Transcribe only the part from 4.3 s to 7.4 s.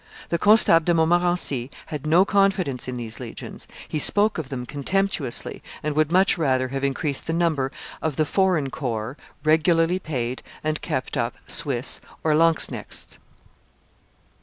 of them contemptuously, and would much rather have increased the